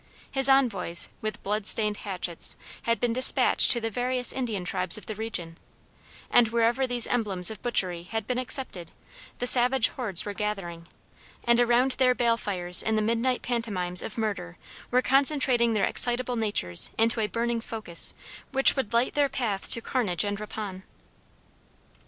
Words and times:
His 0.31 0.49
envoys, 0.49 1.09
with 1.21 1.43
blood 1.43 1.67
stained 1.67 1.97
hatchets, 1.97 2.55
had 2.89 2.99
been 2.99 3.13
despatched 3.13 3.69
to 3.69 3.79
the 3.79 3.91
various 3.91 4.33
Indian 4.33 4.65
tribes 4.65 4.97
of 4.97 5.05
the 5.05 5.13
region, 5.13 5.59
and 6.31 6.47
wherever 6.47 6.87
these 6.87 7.05
emblems 7.05 7.51
of 7.51 7.61
butchery 7.61 8.01
had 8.01 8.25
been 8.25 8.39
accepted 8.39 8.91
the 9.37 9.45
savage 9.45 9.89
hordes 9.89 10.25
were 10.25 10.33
gathering, 10.33 10.87
and 11.43 11.59
around 11.59 11.91
their 11.91 12.15
bale 12.15 12.35
fires 12.37 12.81
in 12.81 12.95
the 12.95 13.01
midnight 13.03 13.43
pantomimes 13.43 14.01
of 14.01 14.17
murder 14.17 14.57
were 14.89 15.03
concentrating 15.03 15.75
their 15.75 15.85
excitable 15.85 16.35
natures 16.35 16.89
into 16.97 17.19
a 17.19 17.27
burning 17.27 17.61
focus 17.61 18.15
which 18.51 18.75
would 18.75 18.93
light 18.93 19.13
their 19.13 19.29
path 19.29 19.69
to 19.69 19.81
carnage 19.81 20.23
and 20.23 20.39
rapine. 20.39 20.81